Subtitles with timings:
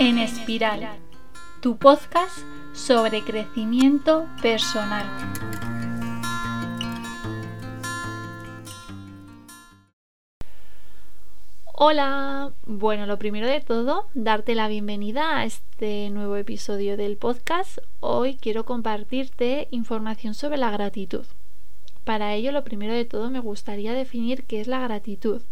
[0.00, 0.88] en Espiral,
[1.60, 2.38] tu podcast
[2.72, 5.04] sobre crecimiento personal.
[11.74, 17.78] Hola, bueno, lo primero de todo, darte la bienvenida a este nuevo episodio del podcast.
[17.98, 21.24] Hoy quiero compartirte información sobre la gratitud.
[22.04, 25.42] Para ello, lo primero de todo, me gustaría definir qué es la gratitud.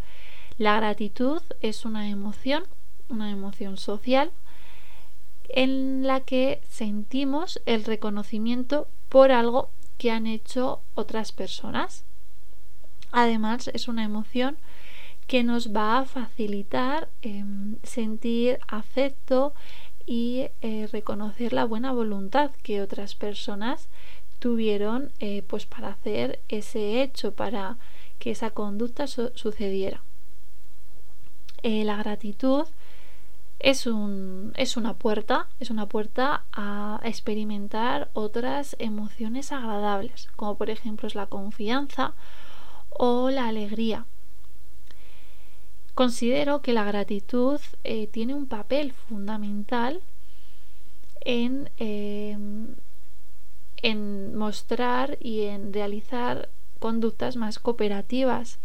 [0.56, 2.62] La gratitud es una emoción
[3.09, 4.33] una emoción social
[5.48, 12.05] en la que sentimos el reconocimiento por algo que han hecho otras personas.
[13.12, 14.59] Además, es una emoción
[15.27, 19.54] que nos va a facilitar em, sentir afecto
[20.07, 23.88] y eh, reconocer la buena voluntad que otras personas
[24.38, 27.76] tuvieron eh, pues para hacer ese hecho, para
[28.18, 30.02] que esa conducta sucediera.
[31.63, 32.66] Eh, la gratitud
[33.59, 40.71] es, un, es una puerta, es una puerta a experimentar otras emociones agradables, como por
[40.71, 42.15] ejemplo es la confianza
[42.90, 44.07] o la alegría.
[45.95, 50.02] Considero que la gratitud eh, tiene un papel fundamental
[51.23, 52.74] en, em,
[53.80, 58.59] en mostrar y en realizar conductas más cooperativas,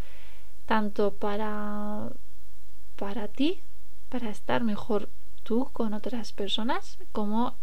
[0.66, 2.10] tanto para,
[2.96, 3.60] para ti
[4.12, 5.08] para estar mejor
[5.42, 7.54] tú con otras personas como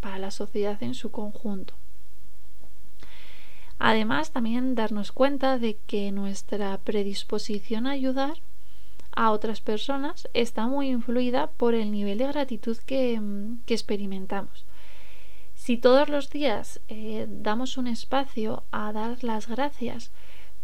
[0.00, 1.74] para la sociedad en su conjunto.
[3.80, 8.34] Además, también darnos cuenta de que nuestra predisposición a ayudar
[9.16, 13.20] a otras personas está muy influida por el nivel de gratitud que,
[13.66, 14.64] experimentamos.
[15.56, 20.12] Si todos los días eh, damos un espacio a dar las gracias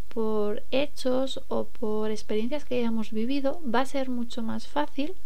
[0.08, 5.16] por hechos o por experiencias que hayamos vivido, va a ser mucho más fácil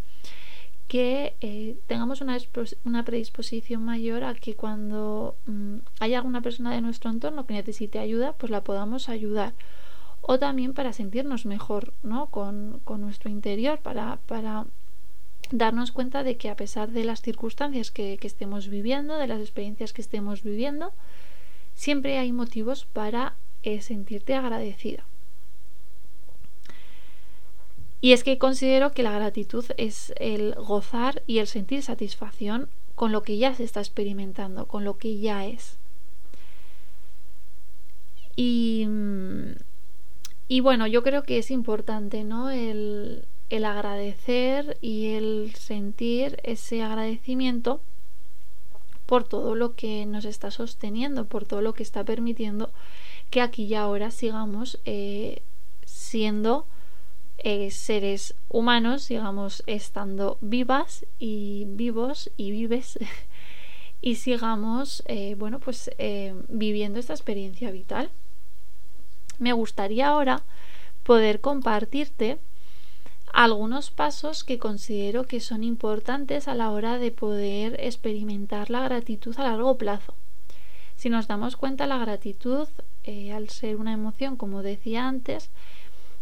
[0.88, 7.10] que eh, tengamos una, predisposición mayor a que cuando mm, haya alguna persona de nuestro
[7.10, 9.54] entorno que necesite ayuda, pues la podamos ayudar.
[10.20, 12.26] O también para sentirnos mejor ¿no?
[12.26, 14.66] con, nuestro interior, para, para,
[15.50, 19.92] darnos cuenta de que a pesar de las circunstancias que, estemos viviendo, de las experiencias
[19.92, 20.92] que estemos viviendo,
[21.75, 25.04] siempre hay motivos para eh, sentirte agradecida.
[28.00, 33.12] Y es que considero que la gratitud es el gozar y el sentir satisfacción con
[33.12, 35.78] lo que ya se está experimentando, con lo que ya es.
[38.36, 38.86] Y,
[40.48, 42.50] y bueno, yo creo que es importante, ¿no?
[42.50, 47.80] El, el agradecer y el sentir ese agradecimiento
[49.06, 52.70] por todo lo que nos está sosteniendo, por todo lo que está permitiendo
[53.30, 55.42] que aquí y ahora sigamos eh,
[55.84, 56.66] siendo
[57.48, 62.98] eh, seres humanos, digamos, estando vivas y vivos y vives
[64.02, 68.10] y sigamos, eh, bueno, pues eh, viviendo esta experiencia vital.
[69.38, 70.42] Me gustaría ahora
[71.04, 72.38] poder compartirte
[73.32, 79.38] algunos pasos que considero que son importantes a la hora de poder experimentar la gratitud
[79.38, 80.14] a largo plazo.
[80.96, 82.66] Si nos damos cuenta, la gratitud,
[83.32, 85.48] al ser una emoción, como decía antes,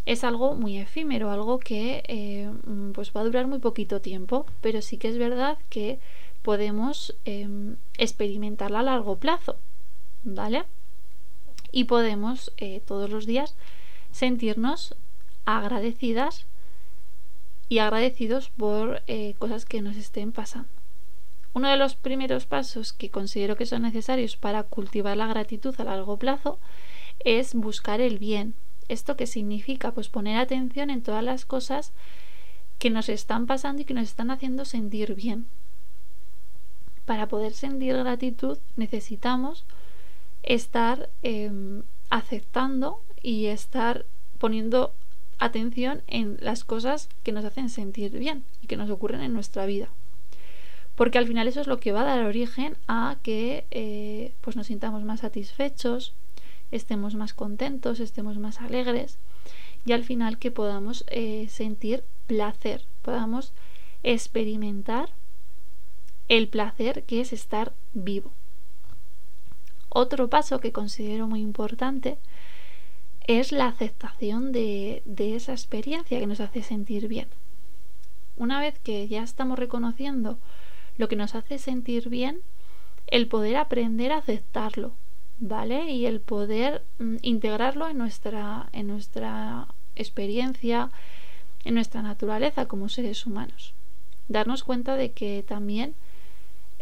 [0.07, 4.47] es algo muy efímero, algo que eh, mm, pues va a durar muy poquito tiempo,
[4.61, 5.99] pero sí que es verdad que
[6.43, 9.57] podemos em, experimentarla a largo plazo,
[10.25, 10.65] ¿vale?
[11.73, 13.57] Y podemos eh, todos los días
[14.13, 14.95] sentirnos
[15.47, 16.47] agradecidas
[17.69, 20.69] y agradecidos por eh, cosas que nos estén pasando.
[21.55, 25.85] Uno de los primeros pasos que considero que son necesarios para cultivar la gratitud a
[25.85, 26.59] largo plazo
[27.21, 28.55] es buscar el bien,
[28.89, 29.93] ¿Esto qué significa?
[29.93, 31.93] Pues poner atención en todas las cosas
[32.79, 35.47] que nos están pasando y que nos están haciendo sentir bien.
[37.07, 39.65] Para poder sentir gratitud necesitamos
[40.43, 44.05] estar em, aceptando y estar
[44.39, 44.93] poniendo
[45.39, 49.67] atención en las cosas que nos hacen sentir bien y que nos ocurren en nuestra
[49.67, 49.89] vida.
[50.95, 54.57] Porque al final eso es lo que va a dar origen a que eh, pues
[54.57, 56.15] nos sintamos más satisfechos,
[56.77, 59.19] estemos más contentos, estemos más alegres
[59.87, 63.53] y al final que podamos eh, sentir placer, podamos
[64.03, 65.11] experimentar
[66.29, 68.33] el placer que es estar vivo.
[69.89, 72.19] Otro paso que considero muy importante
[73.27, 77.29] es la aceptación de, de esa experiencia que nos hace sentir bien.
[78.37, 80.39] Una vez que ya estamos reconociendo
[80.99, 82.41] lo que nos hace sentir bien,
[83.07, 84.93] el poder aprender a aceptarlo,
[85.39, 85.91] ¿vale?
[85.91, 90.91] Y el poder mm, integrarlo en nuestra, en nuestra experiencia,
[91.65, 93.75] en nuestra naturaleza como seres humanos.
[94.29, 95.95] darnos cuenta de que también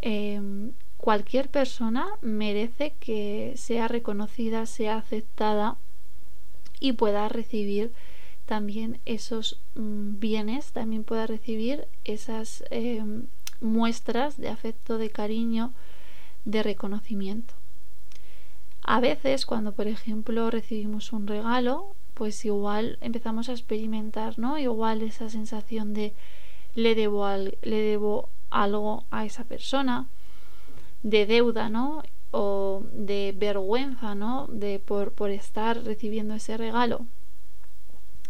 [0.00, 5.76] em, cualquier persona merece que sea reconocida, sea aceptada
[6.78, 7.92] y pueda recibir
[8.46, 13.26] también esos mm, bienes, también pueda recibir esas em,
[13.60, 15.72] muestras de afecto, de cariño,
[16.44, 17.54] de reconocimiento.
[18.82, 24.58] A veces cuando por ejemplo recibimos un regalo, pues igual empezamos a experimentar, ¿no?
[24.58, 26.14] Igual esa sensación de
[26.74, 30.06] le debo, le debo algo a esa persona,
[31.02, 32.02] de deuda, ¿no?
[32.30, 34.46] O de vergüenza, ¿no?
[34.48, 37.06] De por, por estar recibiendo ese regalo.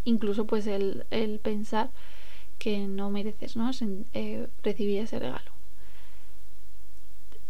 [0.05, 1.91] Incluso pues el, el pensar
[2.59, 3.71] que no mereces, ¿no?
[4.13, 5.52] Eh, recibir ese regalo.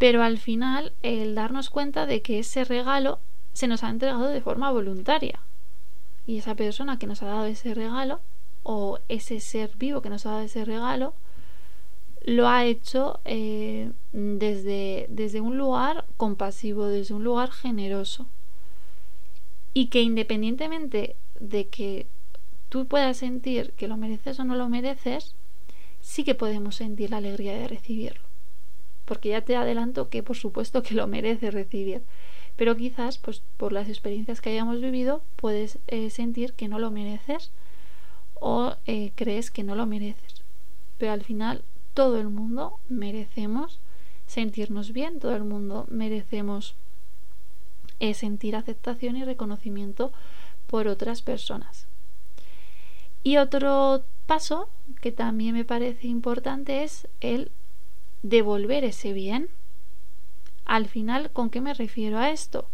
[0.02, 3.20] Pero al final el darnos cuenta de que ese regalo
[3.52, 5.38] se nos ha entregado de forma voluntaria.
[6.26, 8.18] Y esa persona que nos ha dado ese regalo,
[8.64, 11.14] o ese ser vivo que nos ha dado ese regalo,
[12.24, 18.26] lo ha hecho eh, desde, desde un lugar compasivo, desde un lugar generoso.
[19.72, 22.08] Y que independientemente de que
[22.70, 25.36] tú puedas sentir que lo mereces o no lo mereces,
[26.00, 28.31] sí que podemos sentir la alegría de recibirlo.
[29.04, 32.02] Porque ya te adelanto que por supuesto que lo merece recibir.
[32.56, 36.90] Pero quizás, pues por las experiencias que hayamos vivido, puedes eh, sentir que no lo
[36.90, 37.50] mereces
[38.34, 40.42] o eh, crees que no lo mereces.
[40.98, 41.64] Pero al final
[41.94, 43.80] todo el mundo merecemos
[44.26, 46.74] sentirnos bien, todo el mundo merecemos
[48.00, 50.12] eh, sentir aceptación y reconocimiento
[50.66, 51.86] por otras personas.
[53.22, 54.68] Y otro paso
[55.00, 57.52] que también me parece importante es el
[58.22, 59.48] devolver ese bien.
[60.64, 62.68] Al final, ¿con qué me refiero a esto?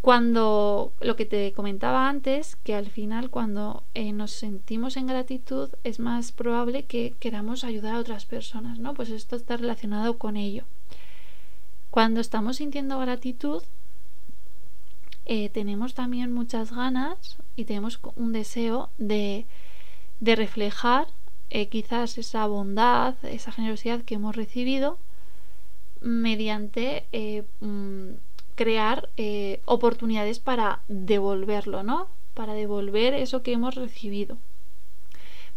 [0.00, 5.68] Cuando lo que te comentaba antes, que al final cuando eh, nos sentimos en gratitud
[5.84, 8.94] es más probable que queramos ayudar a otras personas, ¿no?
[8.94, 10.64] Pues esto está relacionado con ello.
[11.90, 13.62] Cuando estamos sintiendo gratitud,
[15.26, 19.46] eh, tenemos también muchas ganas y tenemos un deseo de,
[20.20, 21.08] de reflejar
[21.50, 24.98] eh, quizás esa bondad, esa generosidad que hemos recibido
[26.00, 27.04] mediante
[27.60, 28.12] mm,
[28.60, 32.08] crear eh, oportunidades para devolverlo, ¿no?
[32.34, 34.36] Para devolver eso que hemos recibido.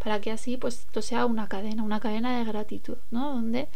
[0.02, 3.34] Para que así, pues, esto sea una cadena, una cadena de gratitud, ¿no?
[3.34, 3.68] Donde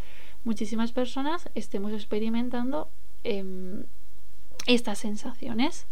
[0.46, 2.90] muchísimas personas estemos experimentando
[3.25, 3.84] em,
[4.66, 5.88] estas sensaciones.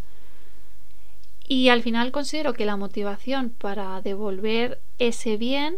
[1.46, 5.78] Y al final considero que la motivación para devolver ese bien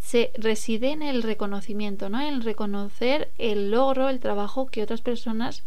[0.00, 2.20] se reside en el reconocimiento, ¿no?
[2.20, 5.62] En reconocer el logro, el trabajo que otras personas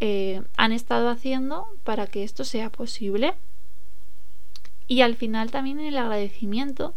[0.00, 3.34] eh, han estado haciendo para que esto sea posible.
[4.88, 6.94] Y al final también el agradecimiento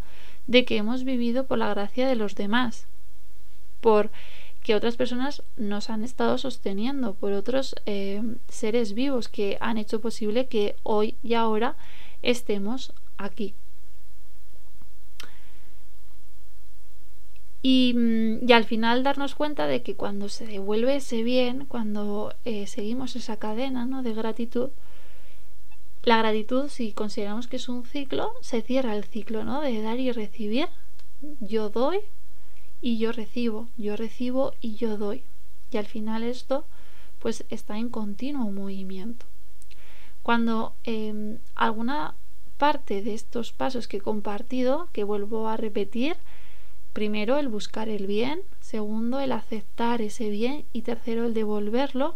[0.47, 2.87] de que hemos vivido por la gracia de los demás,
[3.81, 4.11] por
[4.63, 10.01] que otras personas nos han estado sosteniendo, por otros eh, seres vivos que han hecho
[10.01, 11.75] posible que hoy y ahora
[12.21, 13.53] estemos aquí.
[17.61, 22.67] Mm, y, al final darnos cuenta de que cuando se devuelve ese bien, cuando eh,
[22.67, 24.01] seguimos esa cadena ¿no?
[24.01, 24.69] de gratitud,
[26.03, 29.61] la gratitud, si consideramos que es un ciclo, se cierra el ciclo ¿no?
[29.61, 30.67] de dar y recibir.
[31.41, 31.99] Yo doy
[32.81, 35.23] y yo recibo, yo recibo y yo doy.
[35.71, 36.65] Y al final esto
[37.19, 39.25] pues está en continuo movimiento.
[40.23, 42.15] Cuando em, alguna
[42.57, 46.15] parte de estos pasos que he compartido, que vuelvo a repetir,
[46.93, 48.41] Primero, el buscar el bien.
[48.59, 50.65] Segundo, el aceptar ese bien.
[50.73, 52.15] Y tercero, el devolverlo.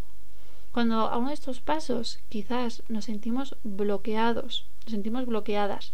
[0.71, 5.93] Cuando a uno de estos pasos quizás nos sentimos bloqueados, nos sentimos bloqueadas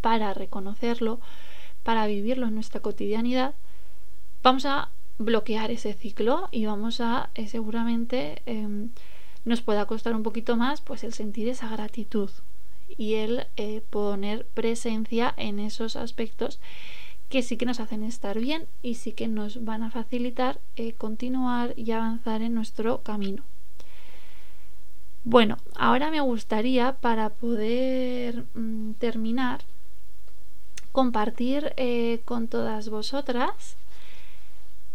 [0.00, 1.20] para reconocerlo,
[1.84, 3.54] para vivirlo en nuestra cotidianidad,
[4.42, 8.90] vamos a bloquear ese ciclo y vamos a eh, seguramente em,
[9.44, 12.30] nos pueda costar un poquito más pues el sentir esa gratitud
[12.96, 16.60] y el eh, poner presencia en esos aspectos
[17.28, 20.92] que sí que nos hacen estar bien y sí que nos van a facilitar eh,
[20.92, 23.42] continuar y avanzar en nuestro camino.
[25.24, 29.60] Bueno, ahora me gustaría para poder mm, terminar
[30.92, 33.76] compartir eh, con todas vosotras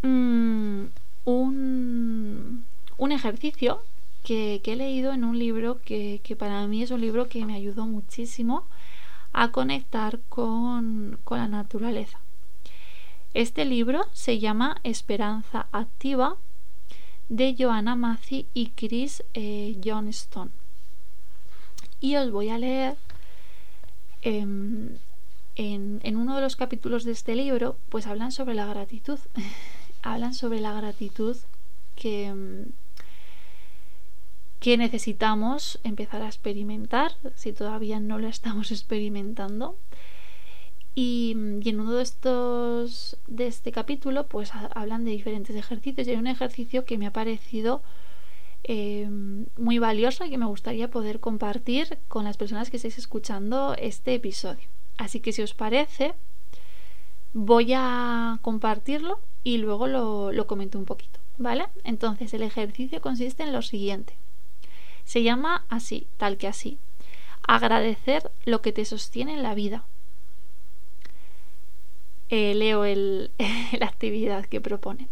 [0.02, 0.86] mm,
[1.26, 2.66] un,
[2.98, 3.82] un, ejercicio
[4.24, 7.54] que, he leído en un libro que, que para mí es un libro que me
[7.54, 8.66] ayudó muchísimo
[9.34, 12.20] a conectar con, la naturaleza.
[13.34, 16.38] Este libro se llama Esperanza Activa
[17.30, 20.52] de Joanna Macy y Chris eh, Johnston.
[22.00, 22.96] Y os voy a leer
[24.22, 24.98] em,
[25.56, 29.20] en, en, uno de los capítulos de este libro, pues hablan sobre la gratitud.
[30.04, 31.38] hablan sobre la gratitud
[31.96, 32.66] que,
[34.64, 39.76] que necesitamos empezar a experimentar si todavía no lo estamos experimentando.
[40.96, 41.32] Y,
[41.66, 46.08] en uno de estos de este capítulo, pues hablan de diferentes ejercicios.
[46.08, 47.82] Y hay un ejercicio que me ha parecido
[48.64, 49.10] eh,
[49.58, 54.14] muy valioso y que me gustaría poder compartir con las personas que estéis escuchando este
[54.14, 54.70] episodio.
[54.96, 56.14] Así que si os parece,
[57.34, 61.20] voy a compartirlo y luego lo, lo comento un poquito.
[61.38, 61.66] ¿Vale?
[61.84, 64.14] Entonces el ejercicio consiste en lo siguiente.
[65.06, 66.80] Se llama así, tal que así.
[67.48, 69.86] Agradecer lo que te sostiene en la vida
[72.36, 72.84] eh, leo
[73.80, 75.08] la actividad que proponen.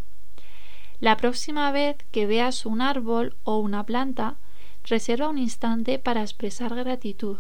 [1.00, 4.38] La próxima vez que veas un árbol o una planta,
[4.83, 7.38] reserva un instante para expresar gratitud.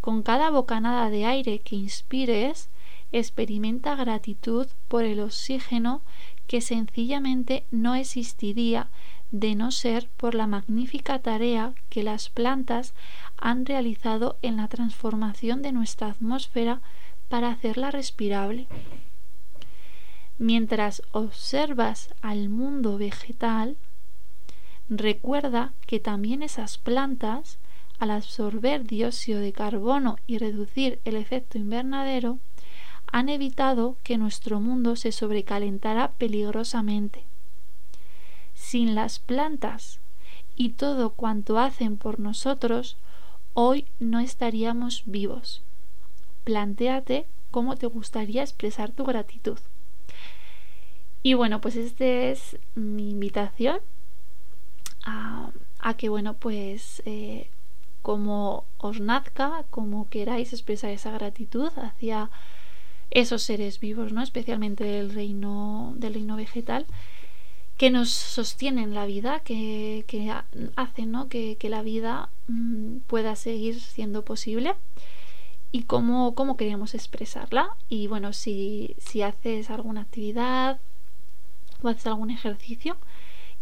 [0.00, 2.68] Con cada bocanada de aire que inspires,
[3.10, 6.02] experimenta gratitud por el oxígeno
[6.46, 8.88] que sencillamente no existiría
[9.30, 12.94] de no ser por la magnífica tarea que las plantas
[13.36, 16.80] han realizado en la transformación de nuestra atmósfera
[17.28, 18.66] para hacerla respirable.
[20.38, 23.76] Mientras observas al mundo vegetal,
[24.88, 27.58] recuerda que también esas plantas,
[27.98, 32.38] al absorber dióxido de carbono y reducir el efecto invernadero,
[33.12, 37.24] han evitado que nuestro mundo se sobrecalentara peligrosamente.
[38.70, 40.00] Sin las plantas
[40.54, 42.96] y todo cuanto hacen por nosotros,
[43.54, 45.62] hoy no estaríamos vivos
[46.44, 49.58] plantéate cómo te gustaría expresar tu gratitud.
[51.22, 53.78] Y bueno, pues esta es mi invitación
[55.04, 55.52] a,
[55.96, 57.50] que, bueno, pues eh,
[58.02, 62.30] como os nazca, como queráis expresar esa gratitud hacia
[63.10, 64.22] esos seres vivos, ¿no?
[64.22, 66.86] Especialmente del reino, del reino vegetal,
[67.80, 70.04] que nos sostienen la vida, que,
[70.76, 71.30] hacen ¿no?
[71.30, 74.74] que, la vida mm, pueda seguir siendo posible
[75.72, 77.74] y cómo, cómo queríamos expresarla.
[77.88, 80.78] Y bueno, si, si haces alguna actividad
[81.80, 82.98] o haces algún ejercicio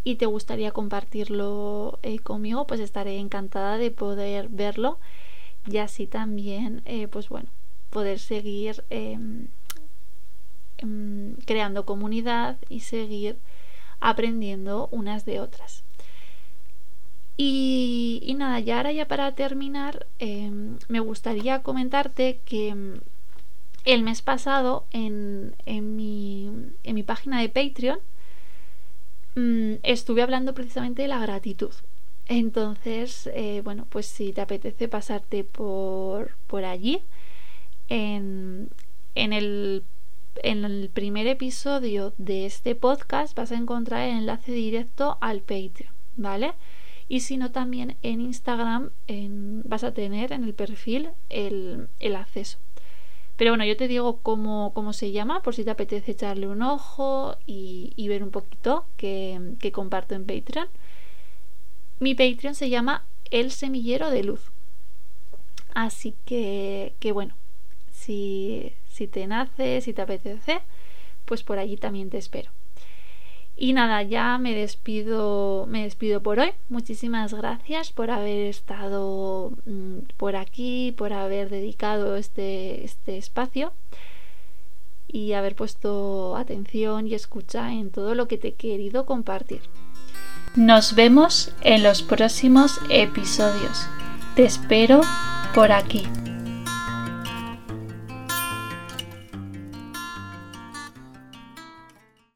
[0.02, 4.98] y te gustaría compartirlo eh, conmigo, pues estaré encantada de poder verlo
[5.64, 7.50] y así también, eh, pues bueno,
[7.90, 9.46] poder seguir em,
[10.78, 13.38] em, creando comunidad y seguir
[14.00, 15.85] aprendiendo unas de otras.
[17.40, 23.00] Y, nada, ya ahora ya para terminar, em, me gustaría comentarte que em,
[23.85, 26.50] el mes pasado en, en, mi,
[26.83, 28.00] en mi, página de Patreon
[29.37, 31.73] mm, estuve hablando precisamente de la gratitud.
[32.26, 37.02] Entonces, eh, bueno, pues si te apetece pasarte por, por allí,
[37.88, 38.69] en,
[39.14, 39.85] en, el,
[40.37, 45.92] en el primer episodio de este podcast vas a encontrar el enlace directo al Patreon,
[46.16, 46.54] ¿vale?
[47.08, 48.90] y si no también en Instagram
[49.64, 52.58] vas a tener en el perfil el, acceso.
[53.37, 56.62] Pero bueno, yo te digo cómo, cómo, se llama, por si te apetece echarle un
[56.62, 60.68] ojo y, ver un poquito que, comparto en Patreon.
[62.00, 64.50] Mi Patreon se llama El Semillero de Luz.
[65.75, 67.35] Así que, que bueno,
[67.99, 68.73] si,
[69.11, 70.61] te nace, si te apetece,
[71.25, 72.50] pues por allí también te espero.
[73.57, 76.52] Y nada, ya me despido, me despido por hoy.
[76.69, 83.73] Muchísimas gracias por haber estado mm, por aquí, por haber dedicado este, este espacio
[85.09, 89.62] y haber puesto atención y escucha en todo lo que te he querido compartir.
[90.55, 93.88] Nos vemos en los próximos episodios.
[94.37, 95.00] Te espero
[95.55, 96.07] por aquí.